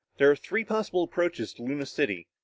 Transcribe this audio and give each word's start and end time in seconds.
There 0.17 0.31
are 0.31 0.35
three 0.35 0.63
possible 0.63 1.03
approaches 1.03 1.53
to 1.53 1.61
Luna 1.61 1.85
City. 1.85 2.25